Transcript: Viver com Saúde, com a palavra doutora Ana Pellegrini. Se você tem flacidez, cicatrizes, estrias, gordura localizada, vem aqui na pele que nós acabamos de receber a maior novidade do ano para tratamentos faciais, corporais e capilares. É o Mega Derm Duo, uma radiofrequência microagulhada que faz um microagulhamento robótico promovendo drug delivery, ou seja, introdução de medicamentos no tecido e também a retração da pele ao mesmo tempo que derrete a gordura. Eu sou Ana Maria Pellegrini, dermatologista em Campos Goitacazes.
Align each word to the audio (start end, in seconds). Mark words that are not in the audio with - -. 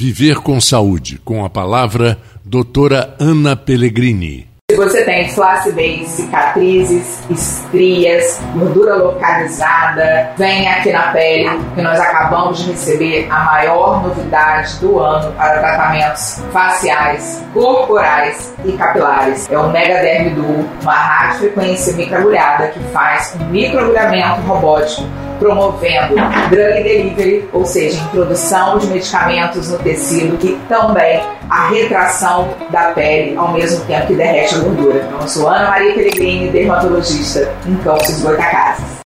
Viver 0.00 0.36
com 0.36 0.58
Saúde, 0.58 1.20
com 1.22 1.44
a 1.44 1.50
palavra 1.50 2.16
doutora 2.42 3.14
Ana 3.20 3.54
Pellegrini. 3.54 4.48
Se 4.70 4.76
você 4.78 5.04
tem 5.04 5.28
flacidez, 5.28 6.08
cicatrizes, 6.08 7.22
estrias, 7.28 8.40
gordura 8.54 8.94
localizada, 8.94 10.32
vem 10.38 10.66
aqui 10.68 10.90
na 10.90 11.12
pele 11.12 11.50
que 11.74 11.82
nós 11.82 12.00
acabamos 12.00 12.60
de 12.60 12.70
receber 12.70 13.26
a 13.28 13.44
maior 13.44 14.02
novidade 14.02 14.78
do 14.80 14.98
ano 14.98 15.32
para 15.32 15.58
tratamentos 15.58 16.42
faciais, 16.50 17.44
corporais 17.52 18.54
e 18.64 18.72
capilares. 18.72 19.50
É 19.50 19.58
o 19.58 19.70
Mega 19.70 20.00
Derm 20.00 20.34
Duo, 20.34 20.66
uma 20.80 20.94
radiofrequência 20.94 21.92
microagulhada 21.92 22.68
que 22.68 22.80
faz 22.84 23.36
um 23.38 23.44
microagulhamento 23.50 24.40
robótico 24.46 25.29
promovendo 25.40 26.14
drug 26.50 26.82
delivery, 26.84 27.48
ou 27.52 27.64
seja, 27.64 28.00
introdução 28.04 28.78
de 28.78 28.86
medicamentos 28.86 29.70
no 29.70 29.78
tecido 29.78 30.38
e 30.46 30.56
também 30.68 31.20
a 31.48 31.68
retração 31.70 32.50
da 32.70 32.92
pele 32.92 33.36
ao 33.36 33.52
mesmo 33.52 33.84
tempo 33.86 34.06
que 34.06 34.14
derrete 34.14 34.54
a 34.54 34.58
gordura. 34.58 35.08
Eu 35.20 35.26
sou 35.26 35.48
Ana 35.48 35.70
Maria 35.70 35.94
Pellegrini, 35.94 36.50
dermatologista 36.50 37.52
em 37.66 37.74
Campos 37.78 38.22
Goitacazes. 38.22 38.89